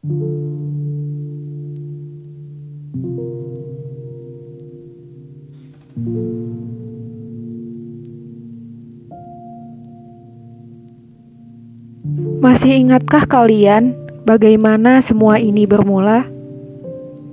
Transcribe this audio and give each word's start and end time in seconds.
Masih 0.00 0.16
ingatkah 12.80 13.28
kalian 13.28 13.92
bagaimana 14.24 15.04
semua 15.04 15.36
ini 15.36 15.68
bermula? 15.68 16.24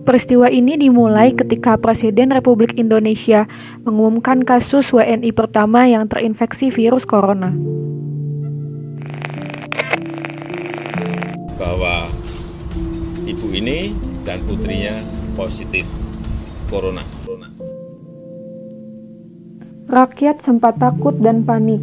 Peristiwa 0.04 0.52
ini 0.52 0.76
dimulai 0.76 1.32
ketika 1.40 1.80
Presiden 1.80 2.36
Republik 2.36 2.76
Indonesia 2.76 3.48
mengumumkan 3.88 4.44
kasus 4.44 4.92
WNI 4.92 5.32
pertama 5.32 5.88
yang 5.88 6.12
terinfeksi 6.12 6.68
virus 6.76 7.08
corona. 7.08 7.56
Ini 13.58 13.90
dan 14.22 14.46
putrinya 14.46 15.02
positif 15.34 15.84
corona. 16.70 17.02
Rakyat 19.88 20.44
sempat 20.46 20.78
takut 20.78 21.16
dan 21.18 21.48
panik 21.48 21.80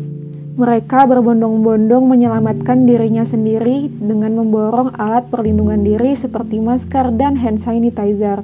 mereka 0.55 1.03
berbondong-bondong 1.03 2.07
menyelamatkan 2.07 2.87
dirinya 2.87 3.27
sendiri 3.27 3.91
dengan 3.91 4.39
memborong 4.39 4.95
alat 5.03 5.27
perlindungan 5.27 5.83
diri 5.83 6.15
seperti 6.15 6.63
masker 6.63 7.11
dan 7.19 7.35
hand 7.35 7.67
sanitizer. 7.67 8.39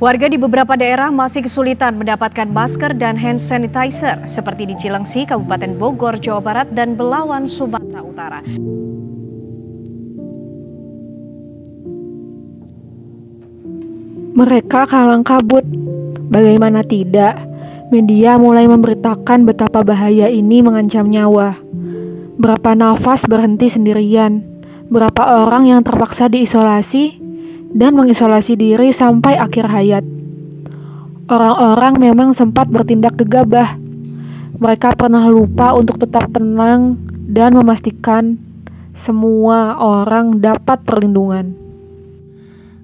Warga 0.00 0.32
di 0.32 0.40
beberapa 0.40 0.80
daerah 0.80 1.12
masih 1.12 1.44
kesulitan 1.44 2.00
mendapatkan 2.00 2.48
masker 2.48 2.96
dan 2.96 3.20
hand 3.20 3.36
sanitizer 3.36 4.16
seperti 4.24 4.72
di 4.72 4.74
Cilengsi, 4.80 5.28
Kabupaten 5.28 5.76
Bogor, 5.76 6.16
Jawa 6.16 6.40
Barat, 6.40 6.72
dan 6.72 6.96
Belawan, 6.96 7.44
Sumatera 7.44 8.00
Utara. 8.00 8.40
Mereka 14.30 14.86
kalang 14.86 15.26
kabut. 15.26 15.66
Bagaimana 16.30 16.86
tidak? 16.86 17.34
Media 17.90 18.38
mulai 18.38 18.70
memberitakan 18.70 19.42
betapa 19.42 19.82
bahaya 19.82 20.30
ini 20.30 20.62
mengancam 20.62 21.10
nyawa. 21.10 21.58
Berapa 22.38 22.78
nafas 22.78 23.26
berhenti 23.26 23.66
sendirian, 23.66 24.46
berapa 24.86 25.42
orang 25.42 25.66
yang 25.66 25.82
terpaksa 25.82 26.30
diisolasi 26.30 27.18
dan 27.74 27.98
mengisolasi 27.98 28.54
diri 28.54 28.94
sampai 28.94 29.34
akhir 29.34 29.66
hayat. 29.66 30.06
Orang-orang 31.26 31.98
memang 31.98 32.30
sempat 32.30 32.70
bertindak 32.70 33.18
gegabah. 33.18 33.74
Mereka 34.62 34.94
pernah 34.94 35.26
lupa 35.26 35.74
untuk 35.74 35.98
tetap 35.98 36.30
tenang 36.30 37.02
dan 37.26 37.58
memastikan 37.58 38.38
semua 38.94 39.74
orang 39.74 40.38
dapat 40.38 40.86
perlindungan. 40.86 41.69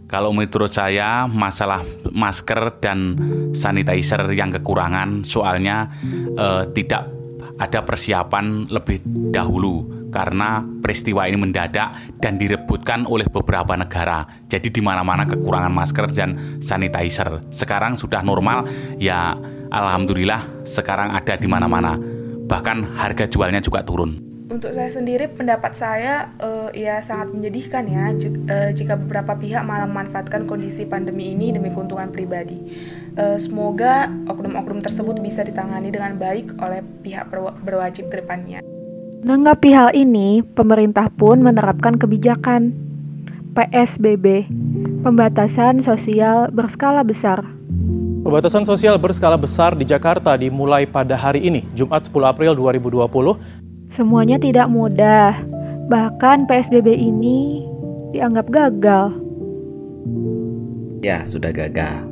Kalau 0.06 0.30
menurut 0.30 0.70
saya 0.70 1.26
masalah 1.26 1.82
masker 2.14 2.78
dan 2.78 3.18
sanitizer 3.50 4.22
yang 4.30 4.54
kekurangan 4.54 5.26
soalnya 5.26 5.90
eh, 6.38 6.62
tidak 6.70 7.10
ada 7.56 7.82
persiapan 7.82 8.70
lebih 8.70 9.02
dahulu 9.34 10.06
karena 10.14 10.62
peristiwa 10.62 11.26
ini 11.26 11.36
mendadak 11.40 12.16
dan 12.22 12.38
direbutkan 12.38 13.04
oleh 13.04 13.26
beberapa 13.26 13.74
negara. 13.74 14.24
Jadi 14.46 14.70
di 14.70 14.80
mana-mana 14.80 15.26
kekurangan 15.26 15.72
masker 15.72 16.06
dan 16.14 16.60
sanitizer. 16.62 17.42
Sekarang 17.50 17.98
sudah 17.98 18.22
normal 18.22 18.64
ya 19.02 19.34
alhamdulillah 19.68 20.64
sekarang 20.64 21.12
ada 21.12 21.34
di 21.34 21.48
mana-mana. 21.50 21.98
Bahkan 22.46 22.94
harga 22.94 23.26
jualnya 23.26 23.58
juga 23.58 23.82
turun. 23.82 24.25
Untuk 24.46 24.78
saya 24.78 24.86
sendiri, 24.94 25.26
pendapat 25.26 25.74
saya 25.74 26.30
uh, 26.38 26.70
ya 26.70 27.02
sangat 27.02 27.34
menyedihkan 27.34 27.82
ya 27.90 28.14
uh, 28.14 28.70
jika 28.70 28.94
beberapa 28.94 29.34
pihak 29.34 29.66
malah 29.66 29.90
memanfaatkan 29.90 30.46
kondisi 30.46 30.86
pandemi 30.86 31.34
ini 31.34 31.50
demi 31.50 31.74
keuntungan 31.74 32.14
pribadi. 32.14 32.62
Uh, 33.18 33.34
semoga 33.42 34.06
oknum-oknum 34.30 34.78
tersebut 34.86 35.18
bisa 35.18 35.42
ditangani 35.42 35.90
dengan 35.90 36.14
baik 36.14 36.54
oleh 36.62 36.78
pihak 37.02 37.26
berwajib 37.66 38.06
ke 38.06 38.22
depannya. 38.22 38.62
Menanggapi 39.26 39.74
hal 39.74 39.90
ini, 39.98 40.46
pemerintah 40.46 41.10
pun 41.10 41.42
menerapkan 41.42 41.98
kebijakan 41.98 42.70
PSBB, 43.58 44.46
pembatasan 45.02 45.82
sosial 45.82 46.54
berskala 46.54 47.02
besar. 47.02 47.42
Pembatasan 48.26 48.66
sosial 48.66 48.98
berskala 48.98 49.38
besar 49.38 49.78
di 49.78 49.86
Jakarta 49.86 50.34
dimulai 50.34 50.82
pada 50.82 51.14
hari 51.14 51.46
ini, 51.46 51.62
Jumat 51.78 52.10
10 52.10 52.26
April 52.26 52.58
2020 52.58 53.06
Semuanya 53.96 54.36
tidak 54.36 54.68
mudah, 54.68 55.40
bahkan 55.88 56.44
PSBB 56.44 57.00
ini 57.00 57.64
dianggap 58.12 58.44
gagal. 58.52 59.08
Ya, 61.00 61.24
sudah 61.24 61.48
gagal. 61.48 62.04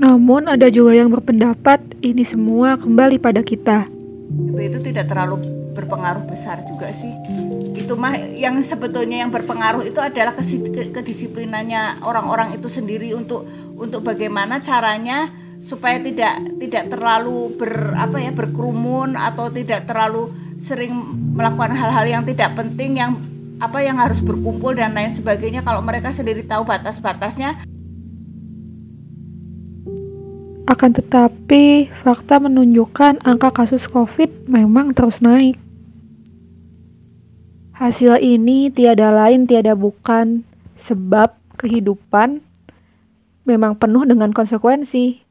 Namun 0.00 0.48
ada 0.48 0.72
juga 0.72 0.96
yang 0.96 1.12
berpendapat 1.12 1.84
ini 2.00 2.24
semua 2.24 2.80
kembali 2.80 3.20
pada 3.20 3.44
kita. 3.44 3.84
Itu 4.56 4.80
tidak 4.80 5.12
terlalu 5.12 5.44
berpengaruh 5.76 6.24
besar 6.24 6.64
juga 6.64 6.88
sih. 6.88 7.12
Itu 7.76 8.00
mah 8.00 8.16
yang 8.16 8.56
sebetulnya 8.64 9.28
yang 9.28 9.30
berpengaruh 9.30 9.84
itu 9.84 10.00
adalah 10.00 10.32
kedisiplinannya 10.32 12.00
orang-orang 12.00 12.56
itu 12.56 12.72
sendiri 12.72 13.12
untuk 13.12 13.44
untuk 13.76 14.08
bagaimana 14.08 14.56
caranya 14.64 15.28
supaya 15.60 16.00
tidak 16.00 16.40
tidak 16.64 16.88
terlalu 16.88 17.52
ber 17.60 17.92
apa 17.92 18.24
ya 18.24 18.32
berkerumun 18.32 19.20
atau 19.20 19.52
tidak 19.52 19.84
terlalu 19.84 20.43
sering 20.58 20.92
melakukan 21.34 21.74
hal-hal 21.74 22.04
yang 22.06 22.22
tidak 22.26 22.54
penting 22.54 22.98
yang 22.98 23.18
apa 23.62 23.80
yang 23.80 23.96
harus 24.02 24.18
berkumpul 24.18 24.74
dan 24.74 24.92
lain 24.92 25.14
sebagainya 25.14 25.62
kalau 25.62 25.80
mereka 25.80 26.10
sendiri 26.10 26.42
tahu 26.42 26.66
batas-batasnya 26.66 27.62
akan 30.64 30.90
tetapi 30.96 31.92
fakta 32.02 32.40
menunjukkan 32.40 33.20
angka 33.22 33.52
kasus 33.52 33.84
COVID 33.84 34.48
memang 34.48 34.96
terus 34.96 35.20
naik. 35.20 35.60
Hasil 37.76 38.16
ini 38.22 38.72
tiada 38.72 39.12
lain 39.12 39.44
tiada 39.44 39.76
bukan 39.76 40.40
sebab 40.88 41.36
kehidupan 41.60 42.40
memang 43.44 43.76
penuh 43.76 44.08
dengan 44.08 44.32
konsekuensi. 44.32 45.23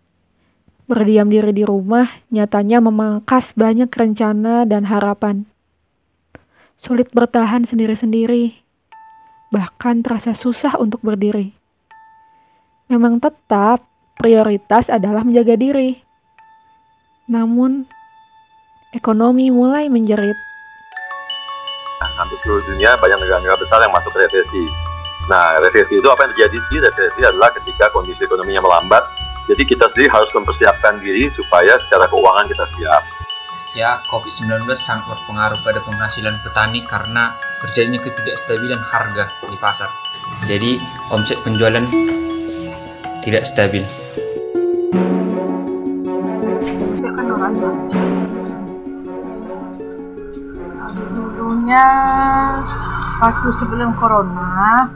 Berdiam 0.84 1.32
diri 1.32 1.56
di 1.56 1.64
rumah 1.64 2.12
nyatanya 2.28 2.84
memangkas 2.84 3.56
banyak 3.56 3.88
rencana 3.88 4.68
dan 4.68 4.84
harapan. 4.84 5.48
Sulit 6.76 7.08
bertahan 7.16 7.64
sendiri-sendiri, 7.64 8.52
bahkan 9.48 10.04
terasa 10.04 10.36
susah 10.36 10.76
untuk 10.76 11.00
berdiri. 11.00 11.56
Memang 12.92 13.24
tetap 13.24 13.88
prioritas 14.20 14.92
adalah 14.92 15.24
menjaga 15.24 15.56
diri. 15.56 16.04
Namun, 17.32 17.88
ekonomi 18.92 19.48
mulai 19.56 19.88
menjerit. 19.88 20.36
Hampir 22.20 22.36
seluruh 22.44 22.60
dunia 22.68 23.00
banyak 23.00 23.24
negara-negara 23.24 23.56
besar 23.56 23.80
yang 23.80 23.96
masuk 23.96 24.12
resesi. 24.20 24.68
Nah, 25.32 25.56
resesi 25.64 25.96
itu 25.96 26.08
apa 26.12 26.28
yang 26.28 26.36
terjadi? 26.36 26.92
Resesi 26.92 27.22
adalah 27.24 27.56
ketika 27.56 27.88
kondisi 27.96 28.28
ekonominya 28.28 28.60
melambat 28.60 29.23
jadi 29.44 29.64
kita 29.68 29.92
sendiri 29.92 30.08
harus 30.08 30.32
mempersiapkan 30.32 31.04
diri 31.04 31.28
supaya 31.36 31.76
secara 31.84 32.08
keuangan 32.08 32.48
kita 32.48 32.66
siap. 32.80 33.04
Ya, 33.76 33.98
COVID-19 34.08 34.70
sangat 34.78 35.04
berpengaruh 35.10 35.60
pada 35.66 35.82
penghasilan 35.84 36.38
petani 36.46 36.80
karena 36.86 37.34
terjadinya 37.60 38.00
ketidakstabilan 38.00 38.80
harga 38.80 39.28
di 39.50 39.58
pasar. 39.60 39.90
Jadi, 40.48 40.80
omset 41.12 41.42
penjualan 41.44 41.84
tidak 43.26 43.44
stabil. 43.44 43.84
Dulunya 50.94 51.86
waktu 53.20 53.50
sebelum 53.52 53.98
corona 53.98 54.88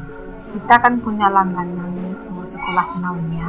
kita 0.53 0.75
kan 0.79 0.93
punya 1.01 1.27
langganan 1.33 2.15
sekolah 2.47 2.85
senaunya 2.87 3.43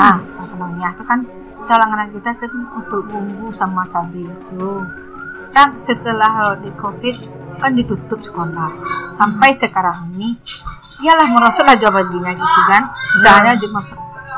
nah 0.00 0.16
sekolahnya 0.24 0.96
itu 0.96 1.04
kan 1.04 1.20
kita 1.60 1.74
langganan 1.76 2.08
kita 2.08 2.32
kan 2.40 2.52
untuk 2.72 3.04
bumbu 3.04 3.52
sama 3.52 3.84
cabai 3.92 4.24
itu 4.24 4.80
kan 5.52 5.76
setelah 5.76 6.56
di 6.56 6.72
covid 6.80 7.14
kan 7.60 7.76
ditutup 7.76 8.18
sekolah. 8.24 8.72
Sampai 9.12 9.52
sekarang 9.52 10.16
ini 10.16 10.32
iyalah 11.04 11.28
merosotlah 11.28 11.76
jawaban 11.76 12.08
dia 12.08 12.32
gitu 12.32 12.60
kan. 12.66 12.88
Misalnya 13.20 13.52
ya. 13.60 13.68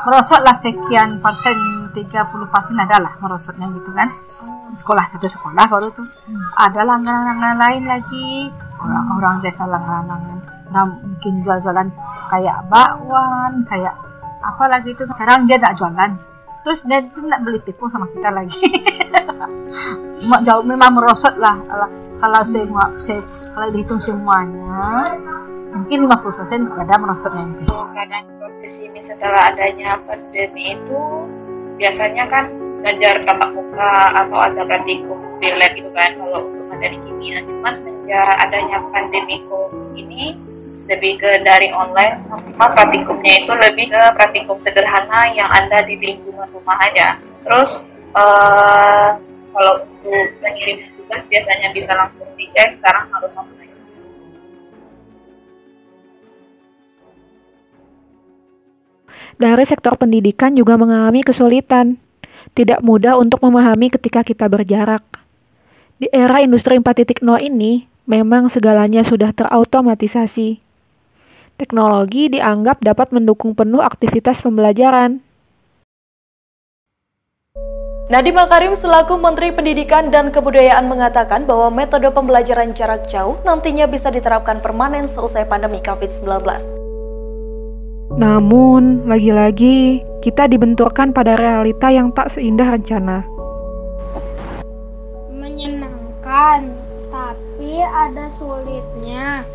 merosotlah 0.03 0.55
sekian 0.59 1.23
persen 1.23 1.55
30 1.95 2.51
persen 2.51 2.75
adalah 2.75 3.15
merosotnya 3.23 3.71
gitu 3.71 3.95
kan. 3.95 4.11
Sekolah 4.75 5.07
satu 5.07 5.31
sekolah 5.31 5.65
baru 5.71 5.87
tuh. 5.95 6.03
Hmm. 6.03 6.43
ada 6.59 6.83
langganan-langganan 6.83 7.57
lain 7.57 7.83
lagi. 7.87 8.51
Orang-orang 8.83 9.39
desa 9.39 9.63
langganan 9.63 10.43
orang 10.73 10.99
mungkin 10.99 11.45
jual-jualan 11.45 11.87
kayak 12.27 12.65
bakwan 12.67 13.61
kayak 13.69 13.93
apa 14.43 14.63
lagi 14.67 14.91
itu 14.91 15.03
sekarang 15.07 15.47
dia 15.47 15.55
tidak 15.55 15.79
jualan. 15.79 16.11
Terus 16.63 16.79
dia 16.87 16.99
itu 17.03 17.19
tidak 17.23 17.39
beli 17.43 17.59
tipu 17.63 17.87
sama 17.87 18.07
kita 18.11 18.29
lagi. 18.31 18.59
Jauh 20.47 20.63
memang 20.63 20.95
merosot 20.95 21.35
lah 21.39 21.59
kalau 22.19 22.43
semua 22.47 22.87
kalau 23.51 23.67
dihitung 23.75 23.99
semuanya 23.99 25.11
mungkin 25.75 26.07
50% 26.07 26.71
pada 26.79 26.95
merosotnya 26.95 27.43
gitu. 27.57 27.67
Keadaan 27.67 28.25
profesi 28.39 28.87
ini 28.87 29.01
setelah 29.03 29.51
adanya 29.51 29.99
pandemi 30.07 30.77
itu 30.77 31.01
biasanya 31.75 32.23
kan 32.31 32.47
belajar 32.79 33.19
tatap 33.27 33.51
muka 33.51 33.93
atau 34.23 34.37
ada 34.39 34.61
praktikum 34.63 35.19
di 35.43 35.49
lab 35.51 35.71
gitu 35.75 35.91
kan 35.91 36.15
kalau 36.15 36.39
untuk 36.47 36.65
materi 36.71 36.97
kimia. 37.03 37.43
Cuman 37.43 37.73
sejak 37.83 38.31
adanya 38.39 38.77
pandemi 38.95 39.43
ini 39.99 40.37
lebih 40.83 41.15
ke 41.19 41.31
dari 41.47 41.71
online 41.71 42.19
sama 42.19 42.71
praktikumnya 42.75 43.47
itu 43.47 43.53
lebih 43.55 43.87
ke 43.87 44.01
praktikum 44.19 44.59
sederhana 44.67 45.31
yang 45.31 45.47
ada 45.47 45.79
di 45.87 45.95
lingkungan 45.95 46.47
rumah 46.51 46.75
aja 46.83 47.15
terus 47.47 47.83
uh, 48.15 49.15
kalau 49.53 49.73
untuk 49.85 50.27
mengirim 50.43 50.83
tugas 50.99 51.23
biasanya 51.31 51.69
bisa 51.71 51.91
langsung 51.95 52.27
dicek 52.35 52.79
sekarang 52.79 53.05
harus 53.15 53.31
langsung 53.31 53.53
dari 59.43 59.65
sektor 59.65 59.97
pendidikan 59.97 60.53
juga 60.53 60.77
mengalami 60.77 61.25
kesulitan. 61.25 61.97
Tidak 62.53 62.85
mudah 62.85 63.17
untuk 63.17 63.41
memahami 63.41 63.89
ketika 63.89 64.21
kita 64.21 64.45
berjarak. 64.45 65.01
Di 65.97 66.05
era 66.13 66.43
industri 66.43 66.77
4.0 66.77 67.23
ini, 67.41 67.89
memang 68.05 68.47
segalanya 68.53 69.01
sudah 69.01 69.33
terautomatisasi. 69.33 70.61
Teknologi 71.53 72.33
dianggap 72.33 72.81
dapat 72.81 73.13
mendukung 73.13 73.53
penuh 73.53 73.85
aktivitas 73.85 74.41
pembelajaran. 74.41 75.21
Nadiem 78.09 78.35
Makarim 78.35 78.73
selaku 78.75 79.15
Menteri 79.15 79.53
Pendidikan 79.53 80.11
dan 80.11 80.33
Kebudayaan 80.33 80.89
mengatakan 80.89 81.47
bahwa 81.47 81.71
metode 81.71 82.09
pembelajaran 82.11 82.75
jarak 82.75 83.05
jauh 83.07 83.39
nantinya 83.47 83.87
bisa 83.87 84.11
diterapkan 84.11 84.59
permanen 84.59 85.07
seusai 85.07 85.47
pandemi 85.47 85.79
COVID-19. 85.79 86.41
Namun, 88.13 89.07
lagi-lagi 89.09 90.03
kita 90.21 90.45
dibenturkan 90.45 91.15
pada 91.15 91.33
realita 91.39 91.89
yang 91.89 92.13
tak 92.13 92.29
seindah 92.33 92.75
rencana. 92.75 93.25
Menyenangkan, 95.33 96.69
tapi 97.09 97.81
ada 97.81 98.25
sulitnya. 98.29 99.47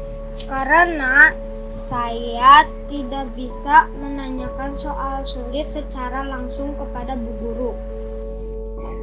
Karena 0.46 1.30
saya 1.68 2.64
tidak 2.88 3.28
bisa 3.36 3.92
menanyakan 4.00 4.72
soal 4.80 5.20
sulit 5.20 5.68
secara 5.68 6.24
langsung 6.24 6.72
kepada 6.80 7.12
bu 7.12 7.32
guru. 7.44 7.72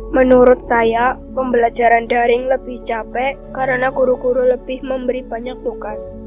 Menurut 0.09 0.65
saya, 0.65 1.13
pembelajaran 1.37 2.09
daring 2.09 2.49
lebih 2.49 2.81
capek 2.89 3.37
karena 3.53 3.93
guru-guru 3.93 4.49
lebih 4.49 4.81
memberi 4.81 5.21
banyak 5.21 5.61
tugas. 5.61 6.17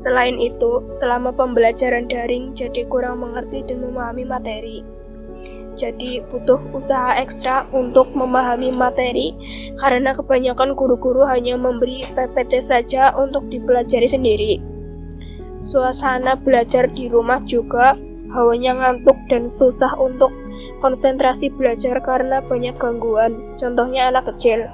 Selain 0.00 0.36
itu, 0.40 0.84
selama 0.88 1.32
pembelajaran 1.32 2.08
daring 2.08 2.52
jadi 2.56 2.84
kurang 2.88 3.24
mengerti 3.24 3.64
dan 3.68 3.84
memahami 3.84 4.24
materi. 4.24 4.80
Jadi 5.78 6.20
butuh 6.28 6.58
usaha 6.74 7.16
ekstra 7.20 7.64
untuk 7.70 8.10
memahami 8.12 8.74
materi 8.74 9.32
karena 9.78 10.12
kebanyakan 10.12 10.74
guru-guru 10.74 11.24
hanya 11.24 11.54
memberi 11.54 12.04
PPT 12.12 12.58
saja 12.60 13.14
untuk 13.14 13.46
dipelajari 13.48 14.08
sendiri. 14.10 14.79
Suasana 15.60 16.40
belajar 16.40 16.88
di 16.88 17.12
rumah 17.12 17.44
juga 17.44 17.92
hawanya 18.32 18.80
ngantuk 18.80 19.16
dan 19.28 19.44
susah 19.44 19.92
untuk 20.00 20.32
konsentrasi 20.80 21.52
belajar 21.52 22.00
karena 22.00 22.40
banyak 22.40 22.72
gangguan, 22.80 23.36
contohnya 23.60 24.08
anak 24.08 24.32
kecil. 24.32 24.64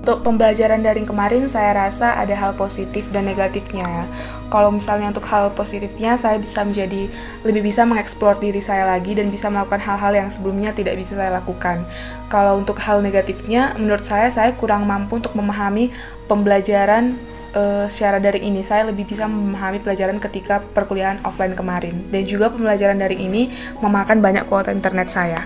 Untuk 0.00 0.26
pembelajaran 0.26 0.80
daring 0.82 1.04
kemarin 1.06 1.44
saya 1.46 1.86
rasa 1.86 2.16
ada 2.18 2.32
hal 2.32 2.56
positif 2.56 3.06
dan 3.14 3.28
negatifnya. 3.28 4.08
Kalau 4.48 4.72
misalnya 4.72 5.12
untuk 5.12 5.28
hal 5.28 5.52
positifnya 5.54 6.16
saya 6.16 6.40
bisa 6.40 6.64
menjadi 6.64 7.06
lebih 7.46 7.62
bisa 7.68 7.86
mengeksplor 7.86 8.40
diri 8.40 8.58
saya 8.64 8.88
lagi 8.88 9.14
dan 9.14 9.30
bisa 9.30 9.52
melakukan 9.52 9.78
hal-hal 9.78 10.10
yang 10.16 10.32
sebelumnya 10.32 10.72
tidak 10.74 10.98
bisa 10.98 11.14
saya 11.14 11.38
lakukan. 11.38 11.84
Kalau 12.32 12.58
untuk 12.58 12.80
hal 12.80 13.04
negatifnya 13.04 13.76
menurut 13.76 14.02
saya 14.02 14.32
saya 14.32 14.56
kurang 14.56 14.88
mampu 14.88 15.20
untuk 15.20 15.36
memahami 15.36 15.92
pembelajaran 16.26 17.20
uh, 17.54 17.86
secara 17.90 18.18
daring 18.18 18.50
ini. 18.50 18.60
Saya 18.60 18.88
lebih 18.88 19.08
bisa 19.08 19.24
memahami 19.26 19.80
pelajaran 19.80 20.18
ketika 20.18 20.60
perkuliahan 20.74 21.22
offline 21.24 21.54
kemarin 21.54 22.06
dan 22.08 22.22
juga 22.26 22.50
pembelajaran 22.50 22.98
daring 22.98 23.22
ini 23.26 23.52
memakan 23.78 24.18
banyak 24.22 24.44
kuota 24.46 24.74
internet 24.74 25.08
saya 25.10 25.42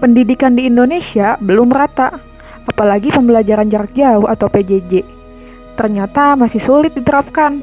pendidikan 0.00 0.56
di 0.56 0.66
Indonesia 0.66 1.36
belum 1.38 1.68
rata, 1.70 2.16
apalagi 2.64 3.12
pembelajaran 3.12 3.68
jarak 3.68 3.92
jauh 3.92 4.26
atau 4.26 4.48
PJJ. 4.48 5.04
Ternyata 5.76 6.34
masih 6.34 6.58
sulit 6.64 6.96
diterapkan. 6.96 7.60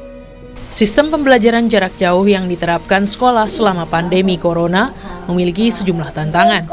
Sistem 0.70 1.10
pembelajaran 1.10 1.66
jarak 1.66 1.98
jauh 1.98 2.24
yang 2.24 2.46
diterapkan 2.46 3.04
sekolah 3.04 3.50
selama 3.50 3.84
pandemi 3.86 4.38
corona 4.38 4.94
memiliki 5.26 5.70
sejumlah 5.70 6.10
tantangan, 6.14 6.64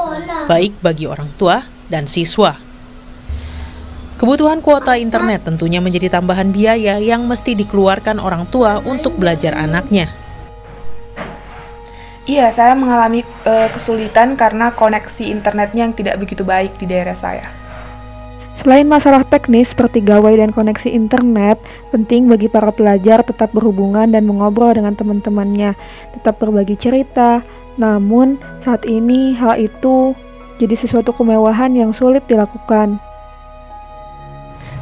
baik 0.47 0.77
bagi 0.79 1.05
orang 1.09 1.29
tua 1.35 1.65
dan 1.89 2.05
siswa. 2.05 2.64
Kebutuhan 4.15 4.63
kuota 4.63 4.95
internet 4.95 5.44
tentunya 5.44 5.83
menjadi 5.83 6.07
tambahan 6.07 6.47
biaya 6.56 6.95
yang 7.03 7.27
mesti 7.27 7.51
dikeluarkan 7.51 8.15
orang 8.23 8.47
tua 8.47 8.79
untuk 8.88 9.19
belajar 9.19 9.51
anaknya. 9.59 10.07
Iya, 12.25 12.50
saya 12.50 12.73
mengalami 12.73 13.21
uh, 13.45 13.69
kesulitan 13.69 14.33
karena 14.33 14.73
koneksi 14.73 15.29
internetnya 15.29 15.85
yang 15.85 15.94
tidak 15.94 16.17
begitu 16.17 16.41
baik 16.41 16.73
di 16.81 16.89
daerah 16.89 17.13
saya. 17.13 17.45
Selain 18.65 18.88
masalah 18.88 19.21
teknis 19.29 19.69
seperti 19.69 20.01
gawai 20.01 20.33
dan 20.33 20.50
koneksi 20.50 20.89
internet, 20.89 21.61
penting 21.94 22.25
bagi 22.25 22.50
para 22.50 22.73
pelajar 22.73 23.21
tetap 23.21 23.53
berhubungan 23.53 24.09
dan 24.09 24.25
mengobrol 24.25 24.73
dengan 24.73 24.97
teman-temannya, 24.97 25.77
tetap 26.18 26.41
berbagi 26.41 26.73
cerita. 26.81 27.45
Namun, 27.77 28.41
saat 28.65 28.88
ini 28.89 29.38
hal 29.38 29.61
itu 29.61 30.18
jadi 30.57 30.73
sesuatu 30.81 31.13
kemewahan 31.13 31.77
yang 31.77 31.94
sulit 31.94 32.25
dilakukan. 32.25 32.97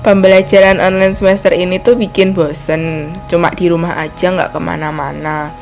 Pembelajaran 0.04 0.84
online 0.84 1.16
semester 1.16 1.56
ini 1.56 1.80
tuh 1.80 1.96
bikin 1.96 2.36
bosen, 2.36 3.16
cuma 3.32 3.56
di 3.56 3.72
rumah 3.72 3.96
aja 3.96 4.36
nggak 4.36 4.52
ke 4.52 4.60
mana-mana 4.60 5.56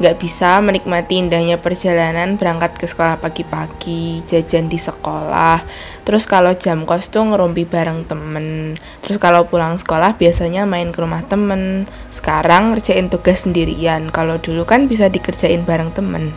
nggak 0.00 0.16
bisa 0.16 0.64
menikmati 0.64 1.20
indahnya 1.20 1.60
perjalanan 1.60 2.40
berangkat 2.40 2.72
ke 2.80 2.88
sekolah 2.88 3.20
pagi-pagi, 3.20 4.24
jajan 4.24 4.72
di 4.72 4.80
sekolah. 4.80 5.60
Terus 6.08 6.24
kalau 6.24 6.56
jam 6.56 6.88
kos 6.88 7.12
tuh 7.12 7.20
ngerumpi 7.20 7.68
bareng 7.68 8.08
temen. 8.08 8.80
Terus 9.04 9.20
kalau 9.20 9.44
pulang 9.44 9.76
sekolah 9.76 10.16
biasanya 10.16 10.64
main 10.64 10.88
ke 10.88 11.04
rumah 11.04 11.20
temen. 11.28 11.84
Sekarang 12.16 12.72
ngerjain 12.72 13.12
tugas 13.12 13.44
sendirian. 13.44 14.08
Kalau 14.08 14.40
dulu 14.40 14.64
kan 14.64 14.88
bisa 14.88 15.12
dikerjain 15.12 15.68
bareng 15.68 15.92
temen. 15.92 16.32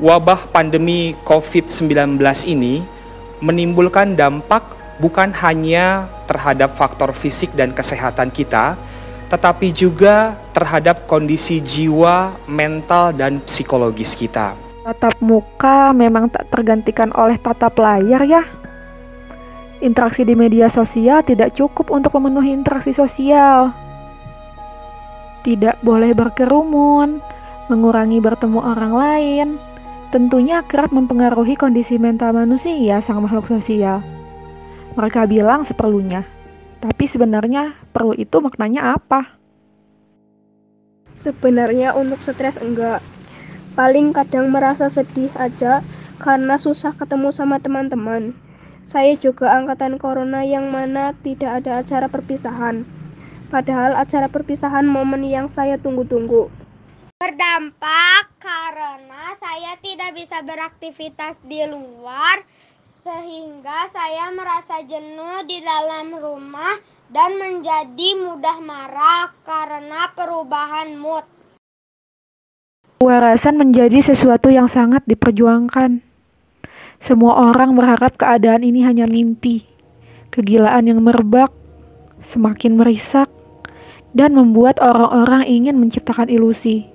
Wabah 0.00 0.48
pandemi 0.48 1.12
COVID-19 1.28 2.16
ini 2.48 2.88
menimbulkan 3.44 4.16
dampak 4.16 4.80
bukan 4.98 5.34
hanya 5.42 6.06
terhadap 6.30 6.74
faktor 6.78 7.10
fisik 7.10 7.50
dan 7.54 7.74
kesehatan 7.74 8.30
kita, 8.30 8.78
tetapi 9.32 9.74
juga 9.74 10.38
terhadap 10.54 11.10
kondisi 11.10 11.58
jiwa, 11.58 12.36
mental, 12.46 13.10
dan 13.10 13.42
psikologis 13.42 14.14
kita. 14.14 14.54
Tatap 14.84 15.16
muka 15.24 15.96
memang 15.96 16.28
tak 16.28 16.46
tergantikan 16.52 17.08
oleh 17.16 17.40
tatap 17.40 17.74
layar 17.80 18.22
ya. 18.28 18.44
Interaksi 19.80 20.22
di 20.22 20.36
media 20.36 20.68
sosial 20.70 21.24
tidak 21.24 21.56
cukup 21.56 21.90
untuk 21.90 22.14
memenuhi 22.20 22.52
interaksi 22.52 22.92
sosial. 22.92 23.72
Tidak 25.44 25.84
boleh 25.84 26.16
berkerumun, 26.16 27.20
mengurangi 27.68 28.20
bertemu 28.20 28.60
orang 28.60 28.92
lain, 28.92 29.48
tentunya 30.12 30.64
kerap 30.64 30.92
mempengaruhi 30.92 31.58
kondisi 31.58 32.00
mental 32.00 32.32
manusia 32.32 33.02
sang 33.04 33.24
makhluk 33.24 33.48
sosial. 33.50 34.00
Mereka 34.94 35.26
bilang 35.26 35.66
seperlunya, 35.66 36.22
tapi 36.78 37.10
sebenarnya 37.10 37.74
perlu 37.90 38.14
itu 38.14 38.38
maknanya 38.38 38.94
apa? 38.94 39.26
Sebenarnya 41.18 41.98
untuk 41.98 42.22
stres 42.22 42.62
enggak. 42.62 43.02
Paling 43.74 44.14
kadang 44.14 44.54
merasa 44.54 44.86
sedih 44.86 45.34
aja 45.34 45.82
karena 46.22 46.54
susah 46.54 46.94
ketemu 46.94 47.34
sama 47.34 47.58
teman-teman. 47.58 48.38
Saya 48.86 49.18
juga 49.18 49.50
angkatan 49.50 49.98
corona 49.98 50.46
yang 50.46 50.70
mana 50.70 51.10
tidak 51.26 51.64
ada 51.64 51.82
acara 51.82 52.06
perpisahan. 52.06 52.86
Padahal 53.50 53.98
acara 53.98 54.30
perpisahan 54.30 54.86
momen 54.86 55.26
yang 55.26 55.50
saya 55.50 55.74
tunggu-tunggu. 55.74 56.54
Berdampak 57.18 58.30
karena 58.38 59.34
saya 59.42 59.74
tidak 59.82 60.14
bisa 60.14 60.38
beraktivitas 60.44 61.40
di 61.42 61.66
luar 61.66 62.46
sehingga 63.04 63.84
saya 63.92 64.32
merasa 64.32 64.80
jenuh 64.80 65.44
di 65.44 65.60
dalam 65.60 66.16
rumah 66.16 66.72
dan 67.12 67.36
menjadi 67.36 68.08
mudah 68.16 68.64
marah 68.64 69.28
karena 69.44 70.08
perubahan 70.16 70.96
mood. 70.96 71.28
Kewarasan 73.04 73.60
menjadi 73.60 74.00
sesuatu 74.00 74.48
yang 74.48 74.72
sangat 74.72 75.04
diperjuangkan. 75.04 76.00
Semua 77.04 77.52
orang 77.52 77.76
berharap 77.76 78.16
keadaan 78.16 78.64
ini 78.64 78.80
hanya 78.80 79.04
mimpi. 79.04 79.68
kegilaan 80.32 80.90
yang 80.90 80.98
merebak, 80.98 81.54
semakin 82.26 82.74
merisak, 82.74 83.30
dan 84.18 84.34
membuat 84.34 84.82
orang-orang 84.82 85.46
ingin 85.46 85.78
menciptakan 85.78 86.26
ilusi. 86.26 86.90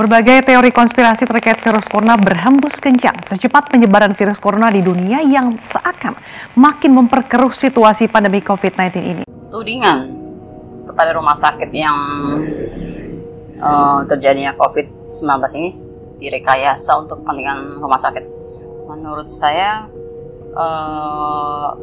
Berbagai 0.00 0.48
teori 0.48 0.72
konspirasi 0.72 1.28
terkait 1.28 1.60
virus 1.60 1.84
corona 1.84 2.16
berhembus 2.16 2.80
kencang 2.80 3.20
secepat 3.20 3.68
penyebaran 3.68 4.16
virus 4.16 4.40
corona 4.40 4.72
di 4.72 4.80
dunia 4.80 5.20
yang 5.20 5.60
seakan 5.60 6.16
makin 6.56 6.96
memperkeruh 7.04 7.52
situasi 7.52 8.08
pandemi 8.08 8.40
COVID-19 8.40 8.80
ini. 8.96 9.22
Tudingan 9.52 9.98
kepada 10.88 11.12
rumah 11.12 11.36
sakit 11.36 11.68
yang 11.76 11.98
uh, 13.60 14.00
terjadinya 14.08 14.56
COVID-19 14.56 15.20
ini 15.60 15.70
direkayasa 16.16 16.96
untuk 16.96 17.20
kepentingan 17.20 17.84
rumah 17.84 18.00
sakit. 18.00 18.24
Menurut 18.88 19.28
saya, 19.28 19.84
uh, 20.56 21.76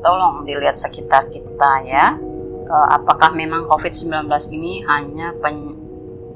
tolong 0.00 0.48
dilihat 0.48 0.80
sekitar 0.80 1.28
kita 1.28 1.84
ya. 1.84 2.16
Uh, 2.64 2.96
apakah 2.96 3.28
memang 3.36 3.68
COVID-19 3.68 4.24
ini 4.56 4.80
hanya 4.88 5.36
pen 5.36 5.85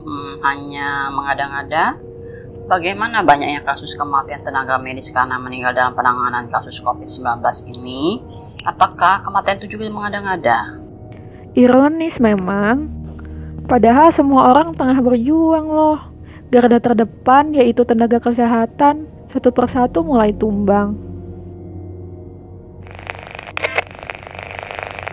hmm, 0.04 0.40
hanya 0.44 1.08
mengada-ngada. 1.12 1.96
Bagaimana 2.66 3.22
banyaknya 3.22 3.62
kasus 3.62 3.94
kematian 3.94 4.42
tenaga 4.42 4.74
medis 4.78 5.14
karena 5.14 5.38
meninggal 5.38 5.70
dalam 5.70 5.94
penanganan 5.94 6.50
kasus 6.50 6.82
COVID-19 6.82 7.42
ini? 7.70 8.22
Apakah 8.66 9.22
kematian 9.22 9.62
itu 9.62 9.78
juga 9.78 9.86
mengada-ngada? 9.90 10.82
Ironis 11.54 12.18
memang, 12.18 12.90
padahal 13.70 14.10
semua 14.10 14.50
orang 14.50 14.74
tengah 14.74 14.98
berjuang 14.98 15.66
loh. 15.66 15.98
Garda 16.50 16.82
terdepan 16.82 17.54
yaitu 17.54 17.86
tenaga 17.86 18.18
kesehatan 18.18 19.06
satu 19.30 19.54
persatu 19.54 20.02
mulai 20.02 20.34
tumbang. 20.34 20.98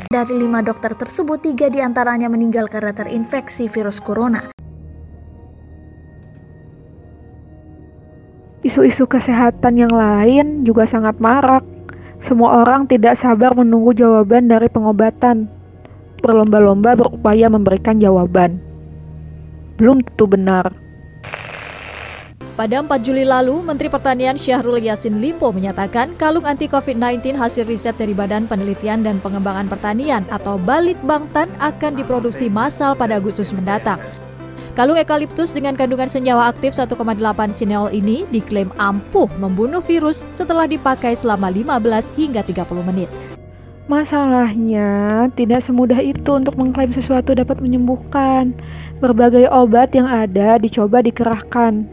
Dari 0.08 0.34
lima 0.34 0.64
dokter 0.64 0.96
tersebut, 0.98 1.46
tiga 1.46 1.68
di 1.70 1.84
antaranya 1.84 2.32
meninggal 2.32 2.66
karena 2.72 2.96
terinfeksi 2.96 3.70
virus 3.70 4.02
corona. 4.02 4.50
Isu-isu 8.68 9.08
kesehatan 9.08 9.80
yang 9.80 9.96
lain 9.96 10.68
juga 10.68 10.84
sangat 10.84 11.16
marak. 11.24 11.64
Semua 12.28 12.68
orang 12.68 12.84
tidak 12.84 13.16
sabar 13.16 13.56
menunggu 13.56 13.96
jawaban 13.96 14.52
dari 14.52 14.68
pengobatan. 14.68 15.48
Berlomba-lomba 16.20 17.00
berupaya 17.00 17.48
memberikan 17.48 17.96
jawaban. 17.96 18.60
Belum 19.80 20.04
tentu 20.04 20.28
benar. 20.28 20.76
Pada 22.60 22.84
4 22.84 22.90
Juli 23.06 23.24
lalu, 23.24 23.64
Menteri 23.64 23.88
Pertanian 23.88 24.36
Syahrul 24.36 24.84
Yassin 24.84 25.24
Limpo 25.24 25.48
menyatakan 25.56 26.20
kalung 26.20 26.44
anti 26.44 26.68
COVID-19 26.68 27.40
hasil 27.40 27.64
riset 27.70 27.96
dari 27.96 28.12
Badan 28.12 28.52
Penelitian 28.52 29.00
dan 29.00 29.24
Pengembangan 29.24 29.72
Pertanian 29.72 30.28
atau 30.28 30.60
Balit 30.60 31.00
Bangtan 31.08 31.48
akan 31.64 31.96
diproduksi 31.96 32.52
massal 32.52 33.00
pada 33.00 33.22
Agustus 33.22 33.56
mendatang. 33.56 34.27
Kalung 34.78 35.02
ekaliptus 35.02 35.58
dengan 35.58 35.74
kandungan 35.74 36.06
senyawa 36.06 36.54
aktif 36.54 36.70
1,8 36.70 36.94
sineol 37.50 37.90
ini 37.90 38.30
diklaim 38.30 38.70
ampuh 38.78 39.26
membunuh 39.42 39.82
virus 39.82 40.22
setelah 40.30 40.70
dipakai 40.70 41.18
selama 41.18 41.50
15 41.50 42.14
hingga 42.14 42.46
30 42.46 42.86
menit. 42.86 43.10
Masalahnya, 43.90 45.34
tidak 45.34 45.66
semudah 45.66 45.98
itu 45.98 46.30
untuk 46.30 46.54
mengklaim 46.62 46.94
sesuatu 46.94 47.34
dapat 47.34 47.58
menyembuhkan. 47.58 48.54
Berbagai 49.02 49.50
obat 49.50 49.98
yang 49.98 50.06
ada 50.06 50.62
dicoba 50.62 51.02
dikerahkan, 51.02 51.90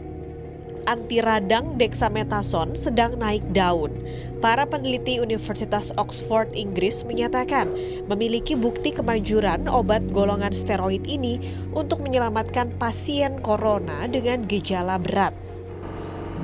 anti 0.85 1.21
radang 1.21 1.77
dexamethasone 1.77 2.73
sedang 2.73 3.17
naik 3.17 3.45
daun. 3.53 3.93
Para 4.41 4.65
peneliti 4.69 5.17
Universitas 5.17 5.89
Oxford 5.97 6.53
Inggris 6.53 7.01
menyatakan 7.05 7.69
memiliki 8.05 8.53
bukti 8.53 8.93
kemanjuran 8.93 9.65
obat 9.65 10.05
golongan 10.13 10.53
steroid 10.53 11.05
ini 11.09 11.41
untuk 11.73 12.05
menyelamatkan 12.05 12.73
pasien 12.77 13.41
corona 13.41 14.05
dengan 14.05 14.45
gejala 14.45 15.01
berat. 15.01 15.33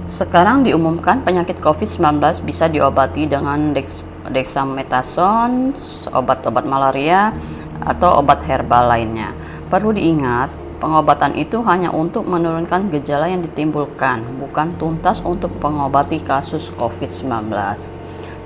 Sekarang 0.10 0.66
diumumkan 0.66 1.22
penyakit 1.22 1.62
COVID-19 1.62 2.20
bisa 2.44 2.66
diobati 2.68 3.30
dengan 3.30 3.72
dex 3.72 4.02
dexamethasone, 4.30 5.74
obat-obat 6.14 6.66
malaria, 6.66 7.34
atau 7.82 8.22
obat 8.22 8.46
herbal 8.46 8.86
lainnya. 8.86 9.34
Perlu 9.70 9.96
diingat, 9.98 10.52
Pengobatan 10.82 11.38
itu 11.38 11.62
hanya 11.62 11.94
untuk 11.94 12.26
menurunkan 12.26 12.90
gejala 12.90 13.30
yang 13.30 13.46
ditimbulkan, 13.46 14.26
bukan 14.42 14.74
tuntas 14.82 15.22
untuk 15.22 15.54
mengobati 15.62 16.18
kasus 16.18 16.74
COVID-19. 16.74 17.54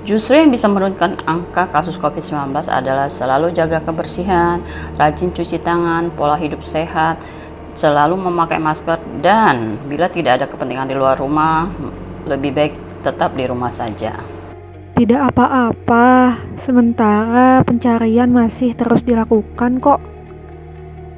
Justru 0.04 0.36
yang 0.36 0.52
bisa 0.52 0.68
menurunkan 0.68 1.16
angka 1.24 1.72
kasus 1.72 1.96
COVID-19 1.96 2.52
adalah 2.68 3.08
selalu 3.08 3.56
jaga 3.56 3.80
kebersihan, 3.80 4.60
rajin 5.00 5.32
cuci 5.32 5.64
tangan, 5.64 6.12
pola 6.12 6.36
hidup 6.36 6.60
sehat, 6.60 7.16
selalu 7.72 8.20
memakai 8.20 8.60
masker, 8.60 9.00
dan 9.24 9.80
bila 9.88 10.12
tidak 10.12 10.44
ada 10.44 10.46
kepentingan 10.46 10.92
di 10.92 10.94
luar 10.94 11.16
rumah, 11.16 11.72
lebih 12.28 12.52
baik 12.52 12.76
tetap 13.00 13.32
di 13.32 13.48
rumah 13.48 13.72
saja. 13.72 14.12
Tidak 14.92 15.20
apa-apa, 15.32 16.36
sementara 16.68 17.64
pencarian 17.64 18.28
masih 18.28 18.76
terus 18.76 19.00
dilakukan 19.00 19.80
kok. 19.80 20.15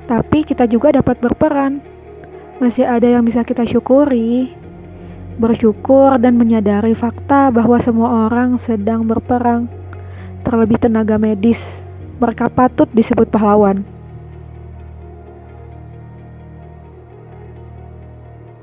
Tapi 0.09 0.41
kita 0.41 0.65
juga 0.65 0.97
dapat 0.97 1.21
berperan. 1.21 1.85
Masih 2.65 2.89
ada 2.89 3.05
yang 3.05 3.29
bisa 3.29 3.45
kita 3.45 3.69
syukuri. 3.69 4.57
Bersyukur 5.37 6.17
dan 6.17 6.41
menyadari 6.41 6.97
fakta 6.97 7.53
bahwa 7.53 7.77
semua 7.79 8.27
orang 8.27 8.57
sedang 8.57 9.05
berperang. 9.05 9.69
Terlebih 10.49 10.81
tenaga 10.81 11.21
medis. 11.21 11.61
Mereka 12.19 12.49
patut 12.51 12.89
disebut 12.91 13.29
pahlawan. 13.29 13.85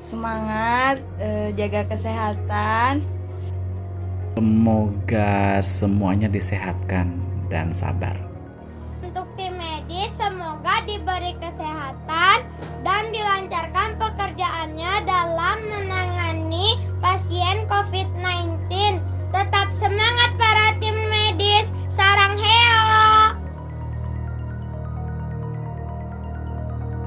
Semangat, 0.01 0.99
eh, 1.21 1.53
jaga 1.53 1.85
kesehatan. 1.85 3.05
Semoga 4.35 5.63
semuanya 5.63 6.27
disehatkan 6.27 7.15
dan 7.47 7.71
sabar. 7.71 8.25
Kesehatan 11.55 12.38
dan 12.83 13.03
dilancarkan 13.15 13.95
pekerjaannya 13.95 14.93
dalam 15.07 15.57
menangani 15.71 16.75
pasien 17.00 17.63
COVID-19. 17.71 19.00
Tetap 19.31 19.67
semangat 19.71 20.35
para 20.35 20.75
tim 20.83 20.95
medis. 21.07 21.71
Sarang 21.88 22.35
heo. 22.35 22.91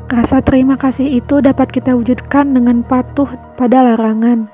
Rasa 0.08 0.40
terima 0.40 0.80
kasih 0.80 1.20
itu 1.20 1.44
dapat 1.44 1.68
kita 1.68 1.92
wujudkan 1.92 2.56
dengan 2.56 2.80
patuh 2.80 3.28
pada 3.60 3.84
larangan. 3.84 4.48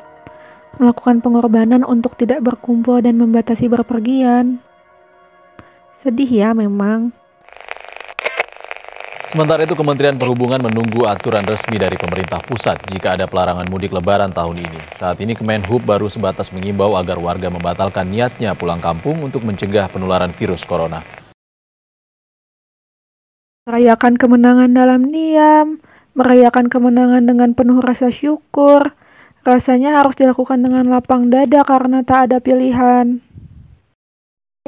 Melakukan 0.83 1.23
pengorbanan 1.23 1.87
untuk 1.87 2.19
tidak 2.19 2.43
berkumpul 2.43 2.99
dan 2.99 3.15
membatasi 3.15 3.71
berpergian. 3.71 4.59
Sedih 6.03 6.27
ya 6.27 6.51
memang. 6.51 7.15
Sementara 9.25 9.65
itu 9.65 9.73
Kementerian 9.73 10.21
Perhubungan 10.21 10.61
menunggu 10.61 11.09
aturan 11.09 11.49
resmi 11.49 11.81
dari 11.81 11.97
pemerintah 11.97 12.45
pusat 12.45 12.77
jika 12.85 13.17
ada 13.17 13.25
pelarangan 13.25 13.65
mudik 13.73 13.89
lebaran 13.89 14.29
tahun 14.29 14.69
ini. 14.69 14.81
Saat 14.93 15.25
ini 15.25 15.33
Kemenhub 15.33 15.81
baru 15.81 16.13
sebatas 16.13 16.53
mengimbau 16.53 16.93
agar 16.93 17.17
warga 17.17 17.49
membatalkan 17.49 18.05
niatnya 18.05 18.53
pulang 18.53 18.85
kampung 18.85 19.25
untuk 19.25 19.41
mencegah 19.49 19.89
penularan 19.89 20.29
virus 20.37 20.69
corona. 20.69 21.01
Merayakan 23.65 24.21
kemenangan 24.21 24.71
dalam 24.77 25.09
diam, 25.09 25.81
merayakan 26.13 26.69
kemenangan 26.69 27.25
dengan 27.25 27.57
penuh 27.57 27.81
rasa 27.81 28.13
syukur, 28.13 28.93
rasanya 29.41 30.05
harus 30.05 30.21
dilakukan 30.21 30.61
dengan 30.61 30.93
lapang 30.93 31.33
dada 31.33 31.65
karena 31.65 32.05
tak 32.05 32.29
ada 32.29 32.45
pilihan. 32.45 33.25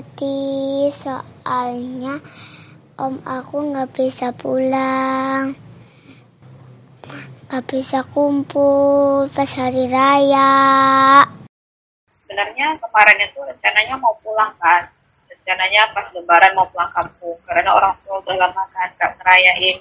Jadi 0.00 0.88
soalnya 0.96 2.24
Om 2.96 3.20
aku 3.28 3.76
nggak 3.76 3.92
bisa 3.92 4.32
pulang, 4.32 5.52
nggak 7.44 7.64
bisa 7.68 8.00
kumpul 8.08 9.28
pas 9.36 9.52
hari 9.52 9.84
raya. 9.92 11.20
Sebenarnya 12.24 12.72
kemarin 12.80 13.20
itu 13.20 13.36
rencananya 13.44 14.00
mau 14.00 14.16
pulang 14.24 14.48
kan, 14.56 14.88
rencananya 15.28 15.92
pas 15.92 16.08
lebaran 16.16 16.56
mau 16.56 16.64
pulang 16.72 16.88
kampung 16.88 17.36
karena 17.44 17.76
orang 17.76 17.92
tua 18.00 18.16
udah 18.16 18.32
lama 18.32 18.64
kan 18.72 18.88
nggak 18.96 19.12
ngerayain 19.20 19.76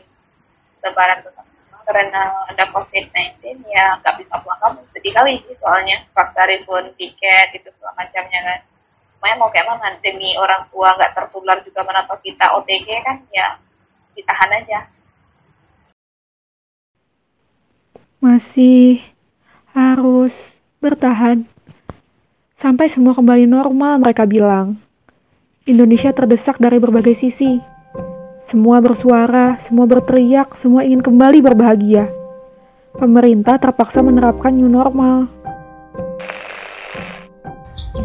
lebaran 0.83 1.23
bersama. 1.23 1.47
Karena 1.87 2.35
ada 2.51 2.67
covid-19 2.67 3.63
ya 3.71 3.95
nggak 4.03 4.19
bisa 4.19 4.35
pulang 4.43 4.59
kampung. 4.59 4.83
Sedih 4.91 5.15
kali 5.15 5.39
sih 5.39 5.55
soalnya 5.55 6.03
paksa 6.11 6.43
refund 6.51 6.91
tiket 6.99 7.55
itu 7.55 7.71
segala 7.79 7.95
macamnya 7.95 8.43
kan 8.43 8.59
Makanya 9.25 9.41
mau 9.41 9.49
kayak 9.49 9.65
mana 9.65 9.89
demi 10.05 10.37
orang 10.37 10.69
tua 10.69 10.93
nggak 10.93 11.17
tertular 11.17 11.57
juga 11.65 11.81
menapa 11.81 12.13
kita 12.21 12.45
OTG 12.61 13.01
kan 13.01 13.17
ya 13.33 13.57
ditahan 14.13 14.53
aja. 14.53 14.85
Masih 18.21 19.01
harus 19.73 20.29
bertahan. 20.77 21.41
Sampai 22.61 22.85
semua 22.93 23.17
kembali 23.17 23.49
normal, 23.49 23.97
mereka 23.97 24.29
bilang. 24.29 24.77
Indonesia 25.65 26.13
terdesak 26.13 26.61
dari 26.61 26.77
berbagai 26.77 27.17
sisi. 27.17 27.57
Semua 28.45 28.77
bersuara, 28.77 29.57
semua 29.65 29.89
berteriak, 29.89 30.53
semua 30.61 30.85
ingin 30.85 31.01
kembali 31.01 31.41
berbahagia. 31.41 32.13
Pemerintah 32.93 33.57
terpaksa 33.57 34.05
menerapkan 34.05 34.53
new 34.53 34.69
normal. 34.69 35.34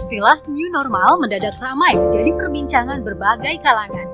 Istilah 0.00 0.40
new 0.48 0.72
normal 0.72 1.20
mendadak 1.20 1.60
ramai 1.60 1.92
menjadi 1.92 2.32
perbincangan 2.32 3.04
berbagai 3.04 3.60
kalangan. 3.60 4.08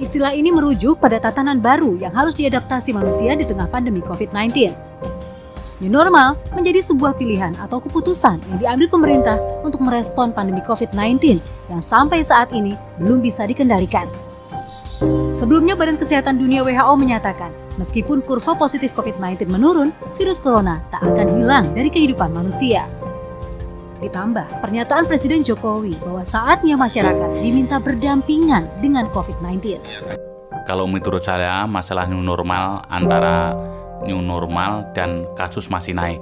Istilah 0.00 0.32
ini 0.32 0.48
merujuk 0.48 1.04
pada 1.04 1.20
tatanan 1.20 1.60
baru 1.60 2.00
yang 2.00 2.16
harus 2.16 2.32
diadaptasi 2.32 2.96
manusia 2.96 3.36
di 3.36 3.44
tengah 3.44 3.68
pandemi 3.68 4.00
COVID-19. 4.00 4.72
New 5.84 5.92
normal 5.92 6.40
menjadi 6.56 6.80
sebuah 6.80 7.20
pilihan 7.20 7.52
atau 7.60 7.84
keputusan 7.84 8.40
yang 8.48 8.56
diambil 8.56 8.88
pemerintah 8.88 9.36
untuk 9.60 9.84
merespon 9.84 10.32
pandemi 10.32 10.64
COVID-19 10.64 11.44
yang 11.68 11.84
sampai 11.84 12.24
saat 12.24 12.48
ini 12.56 12.72
belum 12.96 13.20
bisa 13.20 13.44
dikendalikan. 13.44 14.08
Sebelumnya 15.36 15.76
Badan 15.76 16.00
Kesehatan 16.00 16.40
Dunia 16.40 16.64
WHO 16.64 16.96
menyatakan, 16.96 17.52
meskipun 17.76 18.24
kurva 18.24 18.56
positif 18.56 18.96
COVID-19 18.96 19.44
menurun, 19.52 19.92
virus 20.16 20.40
corona 20.40 20.80
tak 20.88 21.04
akan 21.04 21.36
hilang 21.36 21.68
dari 21.76 21.92
kehidupan 21.92 22.32
manusia. 22.32 22.88
Ditambah 24.02 24.58
pernyataan 24.58 25.06
Presiden 25.06 25.46
Jokowi 25.46 25.94
bahwa 26.02 26.26
saatnya 26.26 26.74
masyarakat 26.74 27.38
diminta 27.38 27.78
berdampingan 27.78 28.66
dengan 28.82 29.06
COVID-19. 29.14 29.78
Kalau 30.66 30.90
menurut 30.90 31.22
saya 31.22 31.62
masalah 31.70 32.10
new 32.10 32.18
normal 32.18 32.82
antara 32.90 33.54
new 34.02 34.18
normal 34.18 34.90
dan 34.90 35.22
kasus 35.38 35.70
masih 35.70 35.94
naik. 35.94 36.18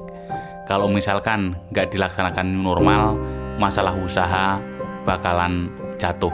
Kalau 0.68 0.92
misalkan 0.92 1.56
nggak 1.72 1.88
dilaksanakan 1.88 2.44
new 2.52 2.68
normal, 2.68 3.16
masalah 3.56 3.96
usaha 3.96 4.60
bakalan 5.08 5.72
jatuh. 5.96 6.32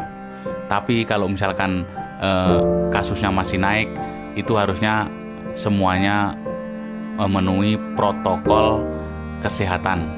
Tapi 0.67 1.07
kalau 1.07 1.31
misalkan 1.31 1.87
eh, 2.19 2.59
kasusnya 2.91 3.31
masih 3.31 3.63
naik, 3.63 3.87
itu 4.35 4.51
harusnya 4.59 5.07
semuanya 5.55 6.35
memenuhi 7.17 7.79
protokol 7.95 8.83
kesehatan. 9.41 10.11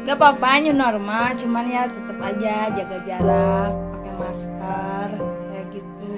Gak 0.00 0.16
apa-apa 0.16 0.64
new 0.64 0.72
normal, 0.72 1.36
cuman 1.36 1.64
ya 1.68 1.84
tetap 1.84 2.18
aja 2.24 2.72
jaga 2.72 2.98
jarak, 3.04 3.72
pakai 3.92 4.12
masker, 4.16 5.08
kayak 5.52 5.66
gitu. 5.76 6.08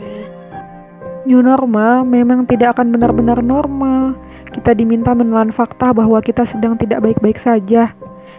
New 1.26 1.42
normal 1.42 2.06
memang 2.06 2.46
tidak 2.46 2.78
akan 2.78 2.94
benar-benar 2.94 3.42
normal. 3.42 4.14
Kita 4.54 4.76
diminta 4.76 5.16
menelan 5.16 5.50
fakta 5.50 5.90
bahwa 5.90 6.22
kita 6.22 6.46
sedang 6.46 6.78
tidak 6.78 7.02
baik-baik 7.02 7.42
saja. 7.42 7.90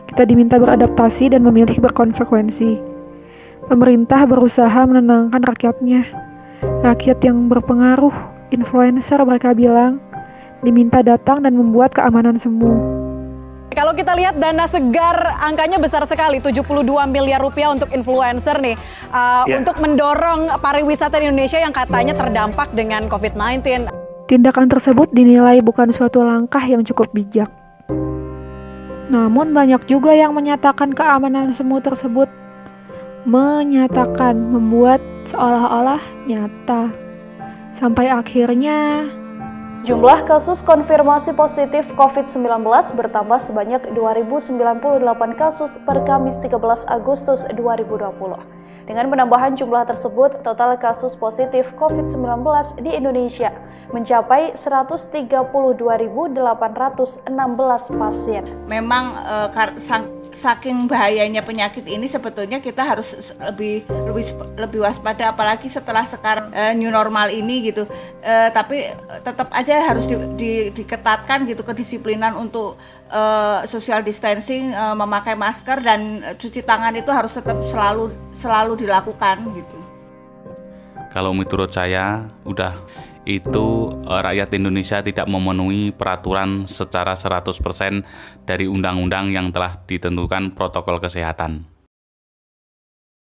Kita 0.07 0.23
diminta 0.29 0.61
beradaptasi 0.61 1.33
dan 1.33 1.43
memilih 1.43 1.75
berkonsekuensi. 1.81 2.79
Pemerintah 3.67 4.23
berusaha 4.29 4.85
menenangkan 4.85 5.41
rakyatnya. 5.41 6.05
Rakyat 6.85 7.19
yang 7.25 7.49
berpengaruh, 7.49 8.13
influencer 8.53 9.19
mereka 9.25 9.57
bilang, 9.57 9.97
diminta 10.61 11.01
datang 11.01 11.41
dan 11.41 11.57
membuat 11.57 11.97
keamanan 11.97 12.37
semu. 12.37 12.92
Kalau 13.73 13.97
kita 13.97 14.13
lihat 14.13 14.37
dana 14.37 14.69
segar 14.69 15.41
angkanya 15.41 15.81
besar 15.81 16.05
sekali 16.05 16.37
72 16.37 16.85
miliar 17.09 17.41
rupiah 17.41 17.73
untuk 17.73 17.89
influencer 17.89 18.61
nih 18.61 18.77
uh, 19.09 19.49
yeah. 19.49 19.57
untuk 19.57 19.81
mendorong 19.81 20.53
pariwisata 20.61 21.17
di 21.17 21.25
Indonesia 21.25 21.57
yang 21.57 21.73
katanya 21.73 22.13
terdampak 22.13 22.69
dengan 22.77 23.09
COVID-19. 23.09 23.89
Tindakan 24.29 24.69
tersebut 24.69 25.09
dinilai 25.11 25.59
bukan 25.65 25.89
suatu 25.91 26.21
langkah 26.21 26.61
yang 26.61 26.85
cukup 26.85 27.09
bijak. 27.11 27.49
Namun 29.09 29.51
banyak 29.53 29.85
juga 29.89 30.13
yang 30.13 30.33
menyatakan 30.33 30.93
keamanan 30.93 31.53
semu 31.57 31.81
tersebut 31.81 32.29
menyatakan 33.25 34.35
membuat 34.35 35.01
seolah-olah 35.33 36.01
nyata. 36.29 36.91
Sampai 37.77 38.07
akhirnya 38.07 39.09
Jumlah 39.83 40.23
kasus 40.23 40.63
konfirmasi 40.63 41.35
positif 41.35 41.91
COVID-19 41.99 42.63
bertambah 42.95 43.35
sebanyak 43.35 43.91
2.098 43.91 45.35
kasus 45.35 45.75
per 45.75 46.07
Kamis 46.07 46.39
13 46.39 46.87
Agustus 46.87 47.43
2020. 47.51 48.07
Dengan 48.87 49.11
penambahan 49.11 49.59
jumlah 49.59 49.83
tersebut, 49.83 50.39
total 50.39 50.79
kasus 50.79 51.19
positif 51.19 51.75
COVID-19 51.75 52.15
di 52.79 52.95
Indonesia 52.95 53.51
mencapai 53.91 54.55
132.816 54.55 55.51
pasien. 57.99 58.43
Memang 58.71 59.19
uh, 59.19 59.51
saking 60.33 60.89
bahayanya 60.89 61.45
penyakit 61.45 61.85
ini 61.85 62.09
sebetulnya 62.09 62.59
kita 62.59 62.81
harus 62.83 63.33
lebih 63.37 63.85
lebih 63.87 64.23
lebih 64.57 64.79
waspada 64.83 65.31
apalagi 65.31 65.69
setelah 65.69 66.03
sekarang 66.03 66.51
uh, 66.51 66.73
new 66.73 66.89
normal 66.89 67.29
ini 67.29 67.71
gitu. 67.71 67.85
Uh, 68.19 68.49
tapi 68.51 68.89
tetap 69.23 69.47
aja 69.53 69.79
harus 69.85 70.09
di, 70.09 70.15
di, 70.35 70.51
diketatkan 70.73 71.45
gitu 71.45 71.61
kedisiplinan 71.61 72.33
untuk 72.35 72.75
uh, 73.13 73.61
social 73.69 74.01
distancing 74.01 74.73
uh, 74.73 74.97
memakai 74.97 75.37
masker 75.37 75.79
dan 75.79 76.25
cuci 76.35 76.65
tangan 76.65 76.97
itu 76.97 77.13
harus 77.13 77.31
tetap 77.37 77.55
selalu 77.69 78.09
selalu 78.33 78.83
dilakukan 78.83 79.39
gitu. 79.53 79.77
Kalau 81.13 81.29
menurut 81.29 81.69
saya 81.69 82.25
udah 82.41 82.73
itu 83.23 83.91
uh, 84.03 84.21
rakyat 84.21 84.51
Indonesia 84.59 84.99
tidak 84.99 85.27
memenuhi 85.31 85.95
peraturan 85.95 86.67
secara 86.67 87.15
100% 87.15 88.03
dari 88.43 88.67
undang-undang 88.67 89.31
yang 89.31 89.47
telah 89.55 89.79
ditentukan 89.87 90.51
protokol 90.51 90.99
kesehatan. 90.99 91.63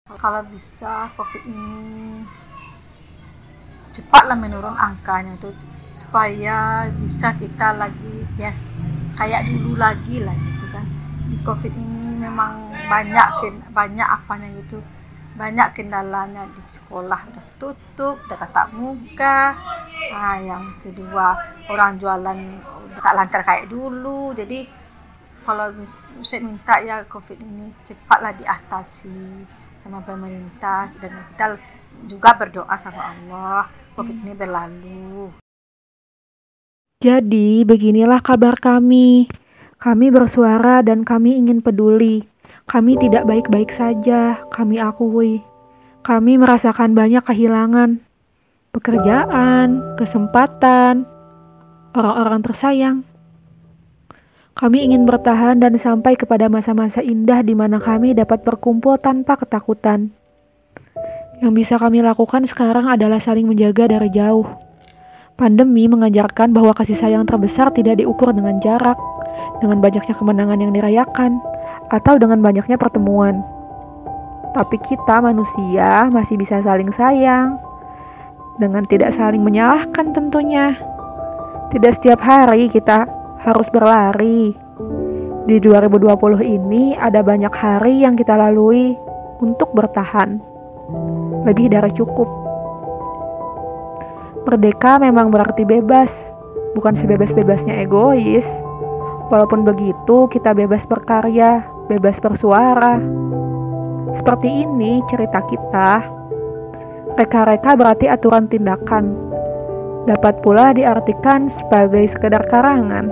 Kalau 0.08 0.44
bisa 0.48 1.12
COVID 1.16 1.44
ini 1.48 2.24
cepatlah 3.92 4.36
menurun 4.40 4.76
angkanya 4.76 5.36
itu 5.36 5.52
supaya 5.94 6.88
bisa 7.00 7.36
kita 7.38 7.78
lagi 7.78 8.26
bias 8.40 8.72
kayak 9.20 9.48
dulu 9.52 9.76
lagi 9.76 10.24
lah 10.24 10.36
gitu 10.36 10.66
kan. 10.72 10.86
Di 11.28 11.38
COVID 11.44 11.74
ini 11.76 12.20
memang 12.24 12.72
banyak 12.88 13.28
banyak 13.72 14.08
apanya 14.08 14.48
gitu 14.64 14.80
banyak 15.34 15.68
kendalanya 15.74 16.46
di 16.54 16.62
sekolah. 16.66 17.30
Udah 17.34 17.46
tutup 17.58 18.16
udah 18.26 18.38
tatap 18.38 18.70
muka. 18.74 19.58
Nah 20.14 20.38
yang 20.42 20.78
kedua 20.82 21.34
orang 21.70 21.98
jualan 21.98 22.40
udah 22.90 23.02
tak 23.02 23.16
lancar 23.18 23.42
kayak 23.42 23.70
dulu. 23.70 24.34
Jadi 24.38 24.66
kalau 25.44 25.74
saya 26.24 26.40
minta 26.40 26.80
ya 26.80 27.04
covid 27.10 27.42
ini 27.42 27.74
cepatlah 27.84 28.34
diatasi 28.38 29.46
sama 29.82 30.00
pemerintah. 30.06 30.90
Dan 31.02 31.12
kita 31.34 31.58
juga 32.06 32.30
berdoa 32.38 32.76
sama 32.78 33.14
Allah 33.14 33.66
covid 33.98 34.18
ini 34.22 34.34
berlalu. 34.38 35.34
Jadi 37.02 37.68
beginilah 37.68 38.24
kabar 38.24 38.56
kami. 38.62 39.28
Kami 39.84 40.08
bersuara 40.16 40.80
dan 40.80 41.04
kami 41.04 41.36
ingin 41.36 41.60
peduli 41.60 42.33
kami 42.64 42.96
tidak 42.96 43.28
baik-baik 43.28 43.76
saja, 43.76 44.40
kami 44.56 44.80
akui. 44.80 45.44
Kami 46.04 46.40
merasakan 46.40 46.96
banyak 46.96 47.24
kehilangan, 47.24 48.00
pekerjaan, 48.76 49.96
kesempatan, 50.00 51.08
orang-orang 51.96 52.42
tersayang. 52.44 52.98
Kami 54.54 54.86
ingin 54.86 55.04
bertahan 55.10 55.60
dan 55.60 55.76
sampai 55.82 56.14
kepada 56.14 56.46
masa-masa 56.48 57.02
indah 57.02 57.42
di 57.42 57.58
mana 57.58 57.82
kami 57.82 58.14
dapat 58.14 58.46
berkumpul 58.46 59.02
tanpa 59.02 59.40
ketakutan. 59.40 60.14
Yang 61.42 61.52
bisa 61.66 61.76
kami 61.76 62.00
lakukan 62.00 62.48
sekarang 62.48 62.88
adalah 62.88 63.20
saling 63.20 63.50
menjaga 63.50 63.90
dari 63.90 64.08
jauh. 64.14 64.46
Pandemi 65.36 65.90
mengajarkan 65.90 66.54
bahwa 66.54 66.72
kasih 66.78 66.96
sayang 66.96 67.26
terbesar 67.26 67.74
tidak 67.74 67.98
diukur 67.98 68.30
dengan 68.32 68.62
jarak, 68.62 68.96
dengan 69.60 69.82
banyaknya 69.82 70.14
kemenangan 70.14 70.62
yang 70.62 70.72
dirayakan, 70.72 71.42
atau 71.90 72.16
dengan 72.22 72.40
banyaknya 72.40 72.80
pertemuan. 72.80 73.44
Tapi 74.54 74.78
kita 74.86 75.18
manusia 75.20 76.08
masih 76.14 76.38
bisa 76.38 76.62
saling 76.62 76.94
sayang 76.94 77.58
dengan 78.62 78.86
tidak 78.86 79.18
saling 79.18 79.42
menyalahkan 79.42 80.14
tentunya. 80.14 80.78
Tidak 81.74 81.92
setiap 81.98 82.22
hari 82.22 82.70
kita 82.70 83.10
harus 83.42 83.66
berlari. 83.74 84.54
Di 85.44 85.58
2020 85.60 86.40
ini 86.46 86.94
ada 86.96 87.20
banyak 87.26 87.52
hari 87.52 88.06
yang 88.06 88.14
kita 88.14 88.38
lalui 88.38 88.94
untuk 89.42 89.74
bertahan. 89.74 90.38
Lebih 91.44 91.74
dari 91.74 91.92
cukup. 91.98 92.30
Merdeka 94.44 95.02
memang 95.02 95.34
berarti 95.34 95.66
bebas, 95.66 96.12
bukan 96.78 96.94
sebebas-bebasnya 96.94 97.84
egois. 97.84 98.46
Walaupun 99.34 99.66
begitu, 99.66 100.30
kita 100.30 100.54
bebas 100.54 100.86
berkarya, 100.86 101.73
bebas 101.88 102.18
bersuara. 102.24 103.00
Seperti 104.20 104.50
ini 104.64 105.04
cerita 105.12 105.44
kita. 105.48 105.92
Reka-reka 107.20 107.76
berarti 107.76 108.06
aturan 108.10 108.48
tindakan. 108.48 109.06
Dapat 110.08 110.44
pula 110.44 110.76
diartikan 110.76 111.48
sebagai 111.60 112.08
sekedar 112.12 112.44
karangan. 112.48 113.08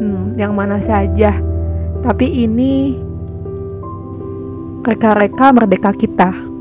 Hmm, 0.00 0.36
yang 0.36 0.56
mana 0.56 0.80
saja. 0.84 1.36
Tapi 2.02 2.26
ini 2.44 2.96
reka-reka 4.82 5.54
merdeka 5.54 5.92
kita. 5.94 6.51